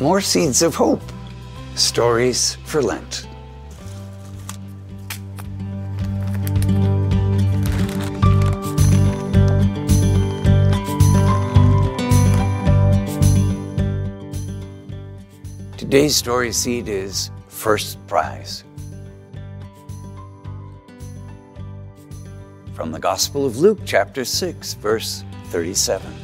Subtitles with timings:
[0.00, 1.02] More Seeds of Hope
[1.74, 3.29] Stories for Lent.
[15.90, 18.62] Today's story seed is First Prize.
[22.74, 26.14] From the Gospel of Luke, chapter 6, verse 37.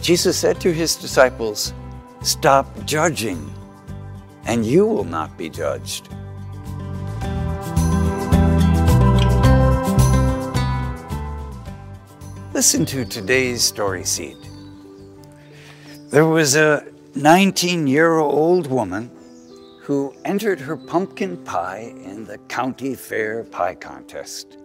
[0.00, 1.74] Jesus said to his disciples,
[2.22, 3.52] Stop judging,
[4.44, 6.08] and you will not be judged.
[12.54, 14.36] Listen to today's story seed.
[16.10, 19.10] There was a 19 year old woman
[19.82, 24.56] who entered her pumpkin pie in the county fair pie contest.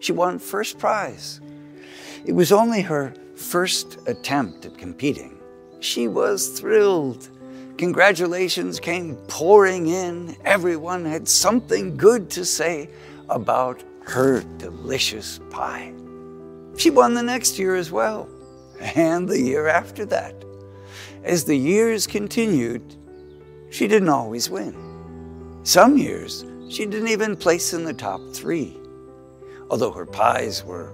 [0.00, 1.40] She won first prize.
[2.24, 5.38] It was only her first attempt at competing.
[5.78, 7.28] She was thrilled.
[7.78, 10.36] Congratulations came pouring in.
[10.44, 12.90] Everyone had something good to say
[13.28, 15.92] about her delicious pie.
[16.76, 18.28] She won the next year as well,
[18.80, 20.34] and the year after that.
[21.24, 22.96] As the years continued,
[23.70, 24.74] she didn't always win.
[25.62, 28.76] Some years, she didn't even place in the top three,
[29.70, 30.92] although her pies were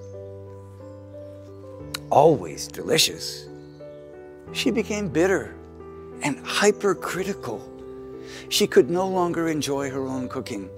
[2.11, 3.49] always delicious
[4.53, 5.55] she became bitter
[6.23, 7.63] and hypercritical.
[8.49, 10.69] She could no longer enjoy her own cooking.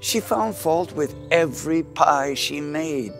[0.00, 3.12] She found fault with every pie she made.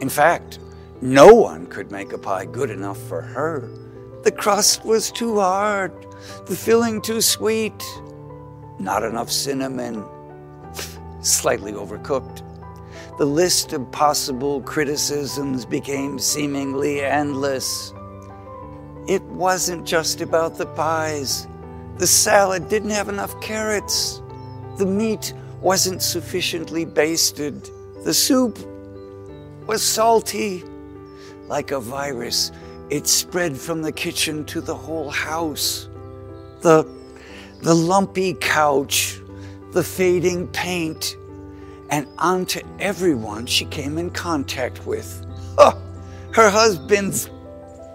[0.00, 0.58] In fact,
[1.00, 3.70] no one could make a pie good enough for her.
[4.22, 5.92] The crust was too hard,
[6.46, 7.82] the filling too sweet,
[8.78, 10.04] not enough cinnamon,
[11.22, 12.42] slightly overcooked.
[13.16, 17.94] The list of possible criticisms became seemingly endless.
[19.08, 21.46] It wasn't just about the pies.
[21.96, 24.20] The salad didn't have enough carrots.
[24.76, 27.70] The meat wasn't sufficiently basted.
[28.04, 28.58] The soup
[29.66, 30.62] was salty.
[31.48, 32.52] Like a virus,
[32.90, 35.88] it spread from the kitchen to the whole house.
[36.60, 36.84] The,
[37.62, 39.20] the lumpy couch,
[39.70, 41.16] the fading paint,
[41.90, 45.24] and onto everyone she came in contact with.
[45.56, 45.80] Oh,
[46.32, 47.30] her husband's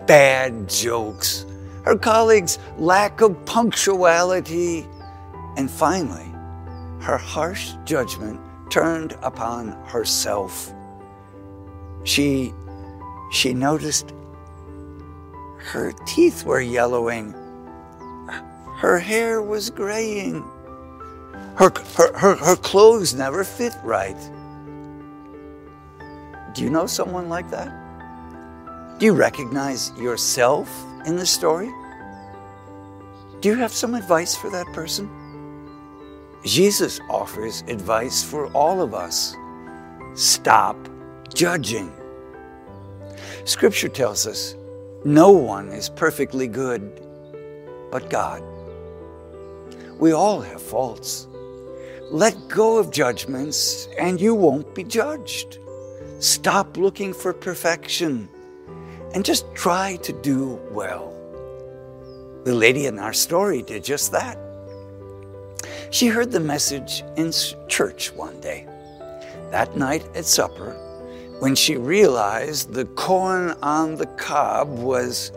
[0.07, 1.45] bad jokes,
[1.83, 4.87] her colleagues' lack of punctuality,
[5.57, 6.31] and finally,
[7.01, 8.39] her harsh judgment
[8.69, 10.73] turned upon herself.
[12.03, 12.53] She,
[13.31, 14.14] she noticed
[15.65, 17.33] her teeth were yellowing,
[18.77, 20.43] her hair was graying,
[21.55, 24.17] her, her, her, her clothes never fit right.
[26.53, 28.99] Do you know someone like that?
[28.99, 30.69] Do you recognize yourself
[31.05, 31.71] in the story?
[33.41, 35.09] Do you have some advice for that person?
[36.45, 39.35] Jesus offers advice for all of us.
[40.13, 40.77] Stop
[41.33, 41.91] judging.
[43.45, 44.55] Scripture tells us
[45.05, 46.81] no one is perfectly good
[47.91, 48.43] but God.
[49.99, 51.27] We all have faults.
[52.11, 55.59] Let go of judgments and you won't be judged.
[56.19, 58.27] Stop looking for perfection
[59.13, 61.13] and just try to do well.
[62.43, 64.37] The lady in our story did just that.
[65.91, 67.31] She heard the message in
[67.67, 68.67] church one day.
[69.51, 70.75] That night at supper,
[71.39, 75.31] when she realized the corn on the cob was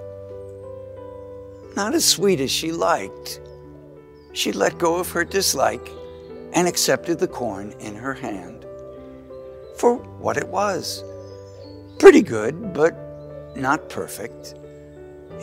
[1.76, 3.40] not as sweet as she liked,
[4.32, 5.90] she let go of her dislike
[6.52, 8.64] and accepted the corn in her hand
[9.76, 11.04] for what it was.
[11.98, 12.96] Pretty good, but
[13.56, 14.54] not perfect.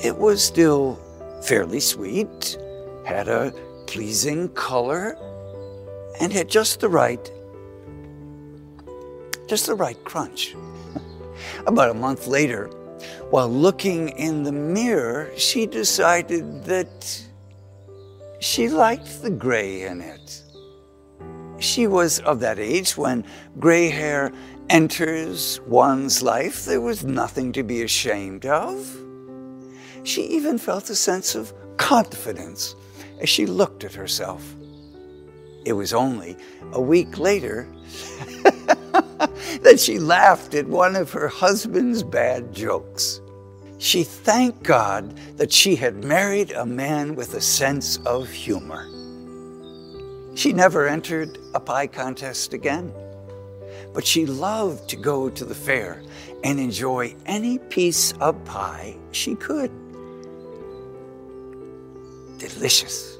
[0.03, 0.99] It was still
[1.43, 2.57] fairly sweet,
[3.05, 3.53] had a
[3.87, 5.17] pleasing color,
[6.19, 7.31] and had just the right
[9.47, 10.55] just the right crunch.
[11.67, 12.67] About a month later,
[13.29, 17.21] while looking in the mirror, she decided that
[18.39, 20.41] she liked the gray in it.
[21.59, 23.25] She was of that age when
[23.59, 24.31] gray hair
[24.69, 28.97] enters one's life, there was nothing to be ashamed of.
[30.03, 32.75] She even felt a sense of confidence
[33.21, 34.55] as she looked at herself.
[35.65, 36.37] It was only
[36.73, 37.67] a week later
[39.61, 43.21] that she laughed at one of her husband's bad jokes.
[43.77, 48.87] She thanked God that she had married a man with a sense of humor.
[50.35, 52.93] She never entered a pie contest again,
[53.93, 56.01] but she loved to go to the fair
[56.43, 59.71] and enjoy any piece of pie she could.
[62.37, 63.17] Delicious.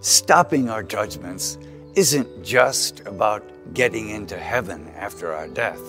[0.00, 1.58] Stopping our judgments
[1.94, 3.42] isn't just about
[3.74, 5.80] getting into heaven after our death.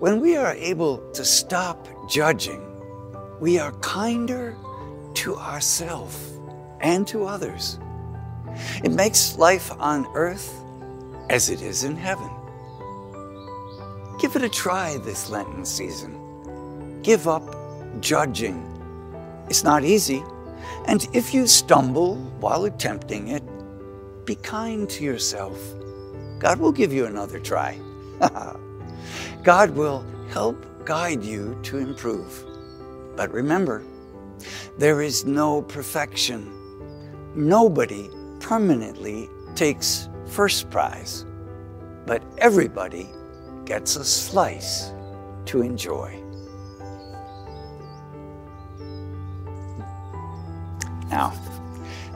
[0.00, 2.60] When we are able to stop judging,
[3.40, 4.56] we are kinder
[5.14, 6.38] to ourselves
[6.80, 7.78] and to others.
[8.82, 10.54] It makes life on earth
[11.30, 12.30] as it is in heaven.
[14.20, 17.00] Give it a try this Lenten season.
[17.02, 17.54] Give up
[18.00, 18.70] judging.
[19.48, 20.22] It's not easy,
[20.86, 23.42] and if you stumble while attempting it,
[24.24, 25.58] be kind to yourself.
[26.38, 27.78] God will give you another try.
[29.42, 32.44] God will help guide you to improve.
[33.16, 33.84] But remember,
[34.78, 36.50] there is no perfection.
[37.34, 38.10] Nobody
[38.40, 41.24] permanently takes first prize,
[42.06, 43.08] but everybody
[43.64, 44.92] gets a slice
[45.46, 46.20] to enjoy.
[51.08, 51.32] Now,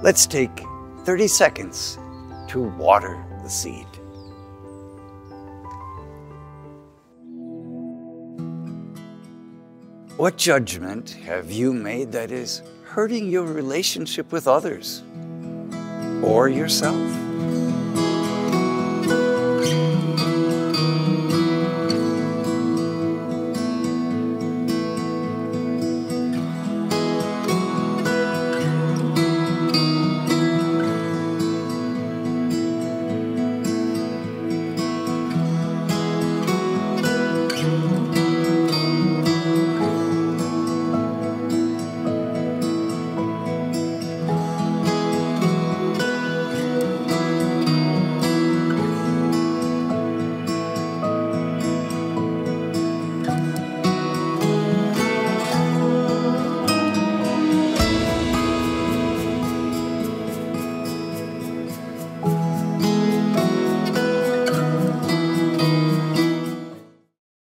[0.02, 0.62] let's take
[1.08, 1.98] 30 seconds
[2.48, 3.86] to water the seed.
[10.18, 15.02] What judgment have you made that is hurting your relationship with others
[16.22, 17.27] or yourself?